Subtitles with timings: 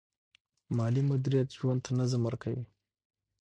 [0.77, 2.63] مالي مدیریت ژوند ته نظم ورکوي.